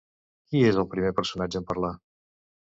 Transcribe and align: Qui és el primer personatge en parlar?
Qui 0.53 0.61
és 0.69 0.79
el 0.83 0.87
primer 0.93 1.11
personatge 1.19 1.61
en 1.65 1.69
parlar? 1.69 1.93